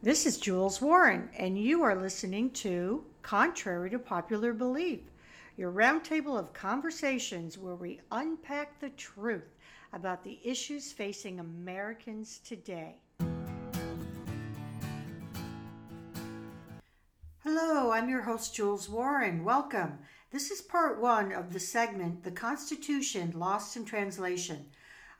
This 0.00 0.26
is 0.26 0.38
Jules 0.38 0.80
Warren, 0.80 1.28
and 1.36 1.58
you 1.58 1.82
are 1.82 2.00
listening 2.00 2.50
to 2.50 3.04
Contrary 3.22 3.90
to 3.90 3.98
Popular 3.98 4.52
Belief, 4.52 5.00
your 5.56 5.72
roundtable 5.72 6.38
of 6.38 6.52
conversations 6.52 7.58
where 7.58 7.74
we 7.74 8.00
unpack 8.12 8.78
the 8.78 8.90
truth 8.90 9.56
about 9.92 10.22
the 10.22 10.38
issues 10.44 10.92
facing 10.92 11.40
Americans 11.40 12.38
today. 12.44 12.94
Hello, 17.42 17.90
I'm 17.90 18.08
your 18.08 18.22
host, 18.22 18.54
Jules 18.54 18.88
Warren. 18.88 19.42
Welcome. 19.42 19.98
This 20.30 20.52
is 20.52 20.60
part 20.60 21.00
one 21.00 21.32
of 21.32 21.52
the 21.52 21.58
segment, 21.58 22.22
The 22.22 22.30
Constitution 22.30 23.32
Lost 23.34 23.76
in 23.76 23.84
Translation. 23.84 24.66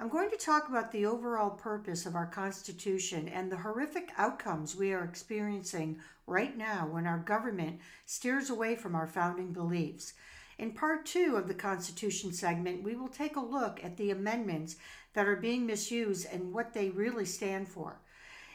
I'm 0.01 0.09
going 0.09 0.30
to 0.30 0.37
talk 0.37 0.69
about 0.69 0.93
the 0.93 1.07
overall 1.07 1.51
purpose 1.51 2.07
of 2.07 2.15
our 2.15 2.27
Constitution 2.27 3.27
and 3.27 3.51
the 3.51 3.57
horrific 3.57 4.12
outcomes 4.16 4.77
we 4.77 4.93
are 4.93 5.02
experiencing 5.02 5.98
right 6.24 6.57
now 6.57 6.87
when 6.87 7.05
our 7.05 7.19
government 7.19 7.80
steers 8.07 8.48
away 8.48 8.77
from 8.77 8.95
our 8.95 9.09
founding 9.09 9.52
beliefs. 9.52 10.12
In 10.57 10.71
part 10.71 11.05
two 11.05 11.34
of 11.34 11.48
the 11.48 11.55
Constitution 11.55 12.33
segment, 12.33 12.84
we 12.84 12.95
will 12.95 13.09
take 13.09 13.34
a 13.34 13.41
look 13.41 13.83
at 13.83 13.97
the 13.97 14.12
amendments 14.12 14.77
that 15.15 15.27
are 15.27 15.34
being 15.34 15.66
misused 15.66 16.29
and 16.33 16.52
what 16.52 16.74
they 16.74 16.91
really 16.91 17.24
stand 17.24 17.66
for. 17.66 17.99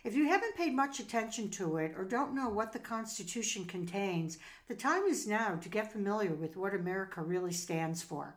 If 0.05 0.15
you 0.15 0.29
haven't 0.29 0.55
paid 0.55 0.73
much 0.73 1.01
attention 1.01 1.49
to 1.51 1.75
it 1.75 1.93
or 1.97 2.05
don't 2.05 2.33
know 2.33 2.47
what 2.47 2.71
the 2.71 2.79
Constitution 2.79 3.65
contains, 3.65 4.37
the 4.69 4.75
time 4.75 5.03
is 5.03 5.27
now 5.27 5.55
to 5.55 5.67
get 5.67 5.91
familiar 5.91 6.33
with 6.35 6.55
what 6.55 6.73
America 6.73 7.21
really 7.21 7.51
stands 7.51 8.01
for. 8.01 8.33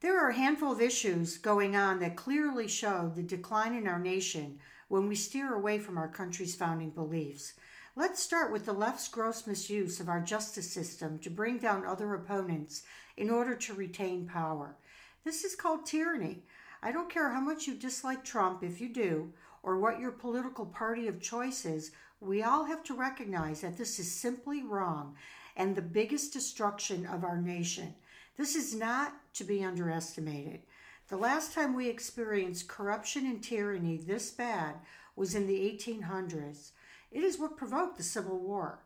There 0.00 0.24
are 0.24 0.28
a 0.28 0.34
handful 0.34 0.70
of 0.70 0.80
issues 0.80 1.38
going 1.38 1.74
on 1.74 1.98
that 1.98 2.14
clearly 2.14 2.68
show 2.68 3.10
the 3.12 3.22
decline 3.22 3.74
in 3.74 3.88
our 3.88 3.98
nation 3.98 4.60
when 4.86 5.08
we 5.08 5.16
steer 5.16 5.52
away 5.52 5.80
from 5.80 5.98
our 5.98 6.06
country's 6.06 6.54
founding 6.54 6.90
beliefs. 6.90 7.54
Let's 7.96 8.22
start 8.22 8.52
with 8.52 8.64
the 8.64 8.72
left's 8.72 9.08
gross 9.08 9.44
misuse 9.44 9.98
of 9.98 10.08
our 10.08 10.20
justice 10.20 10.70
system 10.70 11.18
to 11.18 11.30
bring 11.30 11.58
down 11.58 11.84
other 11.84 12.14
opponents 12.14 12.84
in 13.16 13.28
order 13.28 13.56
to 13.56 13.74
retain 13.74 14.28
power. 14.28 14.76
This 15.24 15.42
is 15.42 15.56
called 15.56 15.84
tyranny. 15.84 16.44
I 16.80 16.92
don't 16.92 17.10
care 17.10 17.30
how 17.30 17.40
much 17.40 17.66
you 17.66 17.74
dislike 17.74 18.22
Trump, 18.22 18.62
if 18.62 18.80
you 18.80 18.88
do, 18.88 19.32
or 19.64 19.80
what 19.80 19.98
your 19.98 20.12
political 20.12 20.66
party 20.66 21.08
of 21.08 21.20
choice 21.20 21.64
is, 21.64 21.90
we 22.20 22.44
all 22.44 22.66
have 22.66 22.84
to 22.84 22.94
recognize 22.94 23.62
that 23.62 23.76
this 23.76 23.98
is 23.98 24.12
simply 24.12 24.62
wrong 24.62 25.16
and 25.56 25.74
the 25.74 25.82
biggest 25.82 26.32
destruction 26.32 27.04
of 27.04 27.24
our 27.24 27.42
nation. 27.42 27.96
This 28.38 28.54
is 28.54 28.72
not 28.72 29.14
to 29.34 29.42
be 29.42 29.64
underestimated. 29.64 30.60
The 31.08 31.16
last 31.16 31.52
time 31.52 31.74
we 31.74 31.88
experienced 31.88 32.68
corruption 32.68 33.26
and 33.26 33.42
tyranny 33.42 33.96
this 33.96 34.30
bad 34.30 34.76
was 35.16 35.34
in 35.34 35.48
the 35.48 35.58
1800s. 35.58 36.70
It 37.10 37.24
is 37.24 37.36
what 37.36 37.56
provoked 37.56 37.96
the 37.96 38.04
Civil 38.04 38.38
War. 38.38 38.78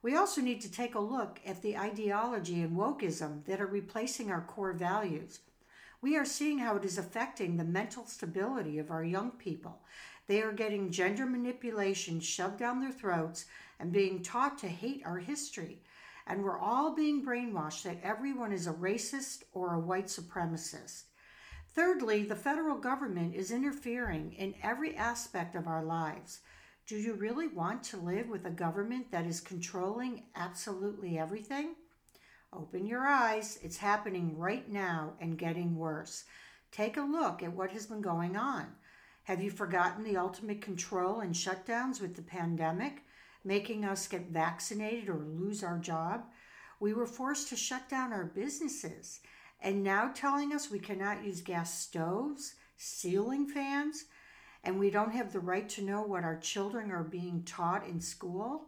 We 0.00 0.16
also 0.16 0.40
need 0.40 0.62
to 0.62 0.72
take 0.72 0.94
a 0.94 1.00
look 1.00 1.38
at 1.44 1.60
the 1.60 1.76
ideology 1.76 2.62
and 2.62 2.78
wokeism 2.78 3.44
that 3.44 3.60
are 3.60 3.66
replacing 3.66 4.30
our 4.30 4.40
core 4.40 4.72
values. 4.72 5.40
We 6.00 6.16
are 6.16 6.24
seeing 6.24 6.60
how 6.60 6.76
it 6.76 6.84
is 6.86 6.96
affecting 6.96 7.58
the 7.58 7.64
mental 7.64 8.06
stability 8.06 8.78
of 8.78 8.90
our 8.90 9.04
young 9.04 9.32
people. 9.32 9.80
They 10.28 10.40
are 10.40 10.52
getting 10.52 10.90
gender 10.90 11.26
manipulation 11.26 12.20
shoved 12.20 12.58
down 12.58 12.80
their 12.80 12.90
throats 12.90 13.44
and 13.78 13.92
being 13.92 14.22
taught 14.22 14.56
to 14.60 14.68
hate 14.68 15.02
our 15.04 15.18
history 15.18 15.82
and 16.26 16.42
we're 16.42 16.58
all 16.58 16.94
being 16.94 17.24
brainwashed 17.24 17.82
that 17.82 18.00
everyone 18.02 18.52
is 18.52 18.66
a 18.66 18.72
racist 18.72 19.42
or 19.52 19.74
a 19.74 19.80
white 19.80 20.06
supremacist. 20.06 21.04
Thirdly, 21.74 22.22
the 22.22 22.36
federal 22.36 22.76
government 22.76 23.34
is 23.34 23.50
interfering 23.50 24.32
in 24.32 24.54
every 24.62 24.96
aspect 24.96 25.54
of 25.54 25.66
our 25.66 25.84
lives. 25.84 26.40
Do 26.86 26.96
you 26.96 27.14
really 27.14 27.48
want 27.48 27.82
to 27.84 27.96
live 27.96 28.28
with 28.28 28.44
a 28.46 28.50
government 28.50 29.10
that 29.10 29.26
is 29.26 29.40
controlling 29.40 30.24
absolutely 30.36 31.18
everything? 31.18 31.74
Open 32.52 32.86
your 32.86 33.06
eyes. 33.06 33.58
It's 33.62 33.78
happening 33.78 34.38
right 34.38 34.70
now 34.70 35.14
and 35.20 35.36
getting 35.36 35.76
worse. 35.76 36.24
Take 36.70 36.96
a 36.96 37.02
look 37.02 37.42
at 37.42 37.52
what 37.52 37.72
has 37.72 37.86
been 37.86 38.00
going 38.00 38.36
on. 38.36 38.66
Have 39.24 39.42
you 39.42 39.50
forgotten 39.50 40.04
the 40.04 40.16
ultimate 40.16 40.60
control 40.60 41.20
and 41.20 41.34
shutdowns 41.34 42.00
with 42.00 42.14
the 42.14 42.22
pandemic? 42.22 43.02
Making 43.44 43.84
us 43.84 44.08
get 44.08 44.30
vaccinated 44.30 45.08
or 45.08 45.24
lose 45.24 45.62
our 45.62 45.78
job. 45.78 46.24
We 46.80 46.92
were 46.92 47.06
forced 47.06 47.48
to 47.50 47.56
shut 47.56 47.88
down 47.88 48.12
our 48.12 48.24
businesses 48.24 49.20
and 49.60 49.82
now 49.82 50.10
telling 50.14 50.52
us 50.52 50.70
we 50.70 50.78
cannot 50.78 51.24
use 51.24 51.40
gas 51.40 51.78
stoves, 51.78 52.54
ceiling 52.76 53.46
fans, 53.46 54.04
and 54.62 54.78
we 54.78 54.90
don't 54.90 55.12
have 55.12 55.32
the 55.32 55.40
right 55.40 55.68
to 55.70 55.82
know 55.82 56.02
what 56.02 56.24
our 56.24 56.38
children 56.38 56.90
are 56.90 57.04
being 57.04 57.42
taught 57.44 57.86
in 57.86 58.00
school? 58.00 58.66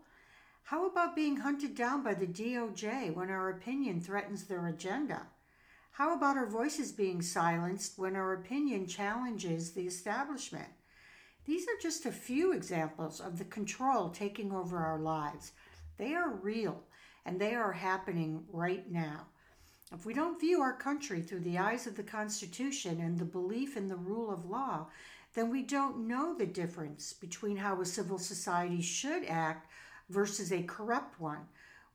How 0.64 0.86
about 0.86 1.14
being 1.14 1.36
hunted 1.36 1.74
down 1.74 2.02
by 2.02 2.14
the 2.14 2.26
DOJ 2.26 3.14
when 3.14 3.30
our 3.30 3.50
opinion 3.50 4.00
threatens 4.00 4.44
their 4.44 4.66
agenda? 4.66 5.26
How 5.92 6.14
about 6.14 6.36
our 6.36 6.46
voices 6.46 6.92
being 6.92 7.22
silenced 7.22 7.98
when 7.98 8.16
our 8.16 8.34
opinion 8.34 8.86
challenges 8.86 9.72
the 9.72 9.86
establishment? 9.86 10.68
These 11.46 11.68
are 11.68 11.80
just 11.80 12.06
a 12.06 12.12
few 12.12 12.52
examples 12.52 13.20
of 13.20 13.38
the 13.38 13.44
control 13.44 14.10
taking 14.10 14.52
over 14.52 14.78
our 14.78 14.98
lives. 14.98 15.52
They 15.96 16.12
are 16.12 16.30
real 16.30 16.82
and 17.24 17.40
they 17.40 17.54
are 17.54 17.72
happening 17.72 18.44
right 18.52 18.90
now. 18.90 19.26
If 19.92 20.04
we 20.04 20.12
don't 20.12 20.40
view 20.40 20.60
our 20.60 20.72
country 20.72 21.22
through 21.22 21.40
the 21.40 21.58
eyes 21.58 21.86
of 21.86 21.96
the 21.96 22.02
Constitution 22.02 23.00
and 23.00 23.16
the 23.16 23.24
belief 23.24 23.76
in 23.76 23.86
the 23.86 23.94
rule 23.94 24.32
of 24.32 24.50
law, 24.50 24.88
then 25.34 25.48
we 25.48 25.62
don't 25.62 26.08
know 26.08 26.34
the 26.34 26.46
difference 26.46 27.12
between 27.12 27.56
how 27.56 27.80
a 27.80 27.86
civil 27.86 28.18
society 28.18 28.82
should 28.82 29.24
act 29.26 29.70
versus 30.10 30.52
a 30.52 30.64
corrupt 30.64 31.20
one. 31.20 31.46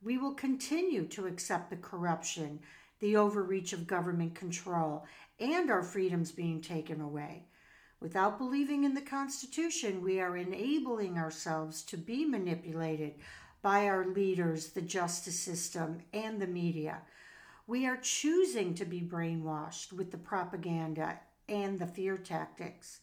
We 0.02 0.18
will 0.18 0.34
continue 0.34 1.06
to 1.08 1.28
accept 1.28 1.70
the 1.70 1.76
corruption, 1.76 2.60
the 3.02 3.18
overreach 3.18 3.74
of 3.74 3.86
government 3.86 4.36
control, 4.36 5.06
and 5.40 5.70
our 5.70 5.84
freedoms 5.84 6.32
being 6.32 6.62
taken 6.62 7.02
away. 7.02 7.44
Without 8.02 8.40
believing 8.40 8.84
in 8.84 8.96
the 8.96 9.02
Constitution, 9.02 10.02
we 10.02 10.20
are 10.20 10.36
enabling 10.36 11.20
ourselves 11.20 11.84
to 11.84 11.96
be 11.96 12.26
manipulated 12.26 13.14
by 13.62 13.88
our 13.88 14.08
leaders, 14.08 14.70
the 14.70 14.82
justice 14.82 15.40
system, 15.40 16.00
and 16.12 16.42
the 16.42 16.48
media. 16.48 17.04
We 17.68 17.86
are 17.86 17.98
choosing 17.98 18.74
to 18.74 18.86
be 18.86 19.02
brainwashed 19.02 19.94
with 19.94 20.10
the 20.10 20.18
propaganda 20.18 21.20
and 21.48 21.78
the 21.78 21.86
fear 21.86 22.18
tactics. 22.18 23.02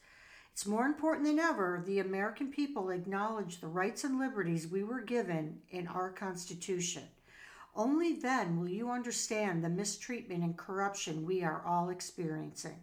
It's 0.53 0.67
more 0.67 0.87
important 0.87 1.27
than 1.27 1.39
ever 1.39 1.81
the 1.87 2.01
American 2.01 2.51
people 2.51 2.91
acknowledge 2.91 3.61
the 3.61 3.69
rights 3.69 4.03
and 4.03 4.19
liberties 4.19 4.67
we 4.67 4.83
were 4.83 5.01
given 5.01 5.61
in 5.71 5.87
our 5.87 6.11
Constitution. 6.11 7.05
Only 7.77 8.15
then 8.15 8.59
will 8.59 8.69
you 8.69 8.91
understand 8.91 9.63
the 9.63 9.69
mistreatment 9.69 10.43
and 10.43 10.57
corruption 10.57 11.25
we 11.25 11.45
are 11.45 11.63
all 11.65 11.91
experiencing. 11.91 12.81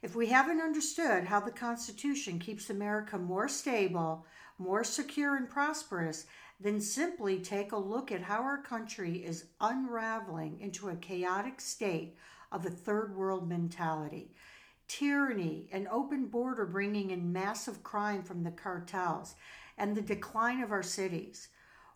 If 0.00 0.14
we 0.14 0.28
haven't 0.28 0.60
understood 0.60 1.24
how 1.24 1.40
the 1.40 1.50
Constitution 1.50 2.38
keeps 2.38 2.70
America 2.70 3.18
more 3.18 3.48
stable, 3.48 4.24
more 4.56 4.84
secure, 4.84 5.36
and 5.36 5.48
prosperous, 5.48 6.26
then 6.60 6.80
simply 6.80 7.40
take 7.40 7.72
a 7.72 7.76
look 7.76 8.12
at 8.12 8.22
how 8.22 8.42
our 8.42 8.62
country 8.62 9.24
is 9.24 9.46
unraveling 9.60 10.60
into 10.60 10.88
a 10.88 10.96
chaotic 10.96 11.60
state 11.60 12.16
of 12.52 12.64
a 12.64 12.70
third 12.70 13.16
world 13.16 13.48
mentality. 13.48 14.32
Tyranny, 14.86 15.68
an 15.72 15.88
open 15.90 16.26
border 16.26 16.64
bringing 16.64 17.10
in 17.10 17.32
massive 17.32 17.82
crime 17.82 18.22
from 18.22 18.44
the 18.44 18.50
cartels, 18.52 19.34
and 19.76 19.96
the 19.96 20.02
decline 20.02 20.62
of 20.62 20.72
our 20.72 20.82
cities. 20.82 21.48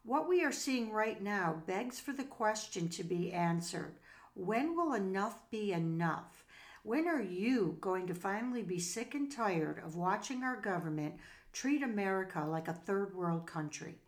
What 0.04 0.28
we 0.28 0.44
are 0.44 0.52
seeing 0.52 0.90
right 0.90 1.22
now 1.22 1.62
begs 1.66 2.00
for 2.00 2.12
the 2.12 2.24
question 2.24 2.88
to 2.90 3.04
be 3.04 3.32
answered 3.32 3.94
when 4.34 4.74
will 4.74 4.94
enough 4.94 5.48
be 5.50 5.72
enough? 5.72 6.41
When 6.84 7.06
are 7.06 7.22
you 7.22 7.78
going 7.80 8.08
to 8.08 8.14
finally 8.14 8.62
be 8.62 8.80
sick 8.80 9.14
and 9.14 9.30
tired 9.30 9.80
of 9.84 9.94
watching 9.94 10.42
our 10.42 10.60
government 10.60 11.14
treat 11.52 11.80
America 11.80 12.44
like 12.44 12.66
a 12.66 12.72
third 12.72 13.14
world 13.14 13.46
country? 13.46 13.98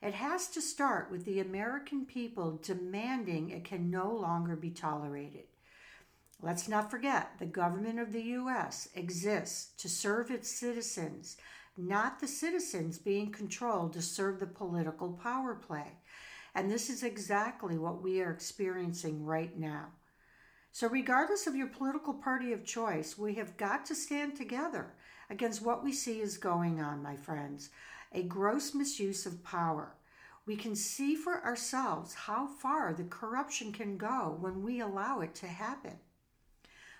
It 0.00 0.14
has 0.14 0.46
to 0.50 0.60
start 0.60 1.10
with 1.10 1.24
the 1.24 1.40
American 1.40 2.06
people 2.06 2.60
demanding 2.62 3.50
it 3.50 3.64
can 3.64 3.90
no 3.90 4.12
longer 4.12 4.54
be 4.54 4.70
tolerated. 4.70 5.46
Let's 6.40 6.68
not 6.68 6.92
forget 6.92 7.38
the 7.40 7.46
government 7.46 7.98
of 7.98 8.12
the 8.12 8.22
U.S. 8.22 8.88
exists 8.94 9.72
to 9.78 9.88
serve 9.88 10.30
its 10.30 10.48
citizens, 10.48 11.36
not 11.76 12.20
the 12.20 12.28
citizens 12.28 12.98
being 12.98 13.32
controlled 13.32 13.94
to 13.94 14.02
serve 14.02 14.38
the 14.38 14.46
political 14.46 15.12
power 15.12 15.56
play. 15.56 15.98
And 16.54 16.70
this 16.70 16.88
is 16.88 17.02
exactly 17.02 17.78
what 17.78 18.00
we 18.00 18.20
are 18.20 18.30
experiencing 18.30 19.24
right 19.24 19.58
now. 19.58 19.88
So, 20.74 20.88
regardless 20.88 21.46
of 21.46 21.54
your 21.54 21.66
political 21.66 22.14
party 22.14 22.52
of 22.54 22.64
choice, 22.64 23.18
we 23.18 23.34
have 23.34 23.58
got 23.58 23.84
to 23.86 23.94
stand 23.94 24.36
together 24.36 24.94
against 25.28 25.60
what 25.60 25.84
we 25.84 25.92
see 25.92 26.20
is 26.20 26.38
going 26.38 26.80
on, 26.80 27.02
my 27.02 27.14
friends 27.14 27.70
a 28.14 28.22
gross 28.22 28.74
misuse 28.74 29.24
of 29.24 29.42
power. 29.42 29.94
We 30.44 30.56
can 30.56 30.74
see 30.74 31.14
for 31.14 31.42
ourselves 31.44 32.12
how 32.14 32.46
far 32.46 32.92
the 32.92 33.04
corruption 33.04 33.72
can 33.72 33.96
go 33.96 34.36
when 34.38 34.62
we 34.62 34.80
allow 34.80 35.20
it 35.20 35.34
to 35.36 35.46
happen. 35.46 35.98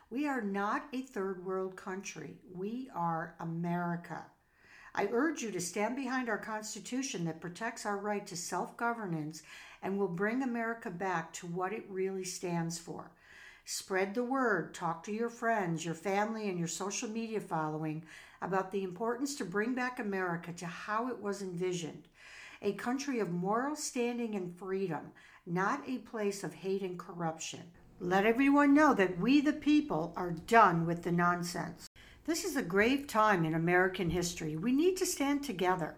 We 0.09 0.27
are 0.27 0.41
not 0.41 0.85
a 0.93 1.03
third 1.03 1.45
world 1.45 1.77
country, 1.77 2.37
we 2.55 2.91
are 2.95 3.35
America. 3.41 4.25
I 4.95 5.09
urge 5.11 5.43
you 5.43 5.51
to 5.51 5.61
stand 5.61 5.97
behind 5.97 6.29
our 6.29 6.39
Constitution 6.39 7.25
that 7.25 7.41
protects 7.41 7.87
our 7.87 7.97
right 7.97 8.27
to 8.27 8.37
self 8.37 8.77
governance 8.77 9.43
and 9.83 9.99
will 9.99 10.09
bring 10.09 10.43
America 10.43 10.91
back 10.91 11.33
to 11.35 11.47
what 11.47 11.73
it 11.73 11.85
really 11.89 12.25
stands 12.25 12.79
for. 12.79 13.11
Spread 13.65 14.15
the 14.15 14.25
word, 14.25 14.75
talk 14.75 15.05
to 15.05 15.13
your 15.13 15.31
friends, 15.31 15.85
your 15.85 15.95
family, 15.95 16.49
and 16.49 16.59
your 16.59 16.69
social 16.69 17.09
media 17.09 17.41
following 17.41 18.05
about 18.41 18.73
the 18.73 18.83
importance 18.83 19.37
to 19.37 19.45
bring 19.45 19.75
back 19.75 20.01
America 20.01 20.53
to 20.53 20.67
how 20.67 21.09
it 21.09 21.21
was 21.21 21.43
envisioned 21.43 22.09
a 22.63 22.73
country 22.75 23.19
of 23.19 23.31
moral 23.31 23.75
standing 23.75 24.37
and 24.37 24.57
freedom, 24.57 25.11
not 25.47 25.83
a 25.87 25.99
place 25.99 26.45
of 26.45 26.55
hate 26.55 26.83
and 26.83 26.99
corruption. 26.99 27.61
Let 27.99 28.25
everyone 28.25 28.73
know 28.73 28.95
that 28.95 29.19
we, 29.19 29.41
the 29.41 29.53
people, 29.53 30.13
are 30.17 30.31
done 30.31 30.87
with 30.87 31.03
the 31.03 31.13
nonsense. 31.13 31.89
This 32.25 32.45
is 32.45 32.57
a 32.57 32.63
grave 32.63 33.09
time 33.09 33.45
in 33.45 33.55
American 33.55 34.11
history. 34.11 34.57
We 34.57 34.73
need 34.73 34.97
to 34.99 35.07
stand 35.07 35.43
together. 35.43 35.97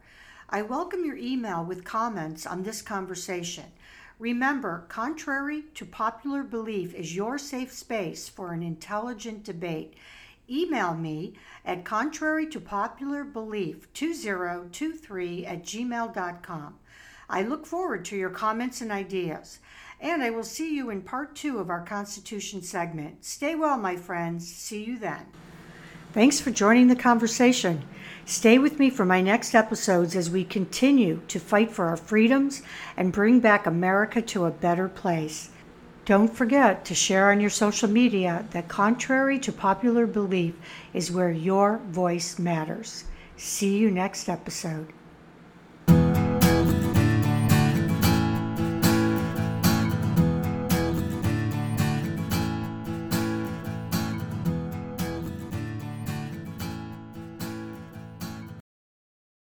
I 0.49 0.63
welcome 0.63 1.05
your 1.05 1.17
email 1.17 1.65
with 1.65 1.85
comments 1.85 2.47
on 2.47 2.63
this 2.63 2.81
conversation. 2.81 3.65
Remember, 4.25 4.87
contrary 4.89 5.65
to 5.75 5.85
popular 5.85 6.43
belief 6.43 6.95
is 6.95 7.15
your 7.15 7.37
safe 7.37 7.71
space 7.71 8.27
for 8.27 8.55
an 8.55 8.63
intelligent 8.63 9.45
debate. 9.45 9.93
Email 10.49 10.95
me 10.95 11.35
at 11.63 11.85
contrary 11.85 12.47
to 12.47 12.59
popular 12.59 13.23
belief 13.23 13.93
2023 13.93 15.45
at 15.45 15.63
gmail.com. 15.63 16.75
I 17.29 17.43
look 17.43 17.67
forward 17.67 18.07
to 18.07 18.17
your 18.17 18.31
comments 18.31 18.81
and 18.81 18.91
ideas. 18.91 19.59
And 20.01 20.23
I 20.23 20.31
will 20.31 20.43
see 20.43 20.75
you 20.75 20.89
in 20.89 21.03
part 21.03 21.37
two 21.37 21.59
of 21.59 21.69
our 21.69 21.85
Constitution 21.85 22.63
segment. 22.63 23.27
Stay 23.27 23.55
well, 23.55 23.77
my 23.77 23.95
friends. 23.95 24.51
See 24.51 24.85
you 24.85 24.99
then. 24.99 25.27
Thanks 26.15 26.39
for 26.39 26.53
joining 26.53 26.87
the 26.87 26.95
conversation. 26.95 27.83
Stay 28.25 28.57
with 28.57 28.79
me 28.79 28.89
for 28.89 29.05
my 29.05 29.21
next 29.21 29.53
episodes 29.53 30.15
as 30.15 30.31
we 30.31 30.45
continue 30.45 31.23
to 31.27 31.41
fight 31.41 31.73
for 31.73 31.87
our 31.87 31.97
freedoms 31.97 32.63
and 32.97 33.13
bring 33.13 33.41
back 33.41 33.67
America 33.67 34.23
to 34.23 34.45
a 34.45 34.53
better 34.53 34.89
place. 34.89 35.51
Don't 36.05 36.33
forget 36.33 36.85
to 36.85 36.95
share 36.95 37.33
on 37.33 37.41
your 37.41 37.51
social 37.51 37.91
media 37.91 38.47
that, 38.53 38.69
contrary 38.69 39.41
to 39.41 39.51
popular 39.51 40.07
belief, 40.07 40.55
is 40.93 41.11
where 41.11 41.33
your 41.33 41.79
voice 41.89 42.39
matters. 42.39 43.07
See 43.37 43.77
you 43.77 43.91
next 43.91 44.29
episode. 44.29 44.94